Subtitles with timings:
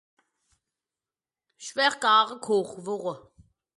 [1.61, 3.15] 'ch wär garn Koch worre.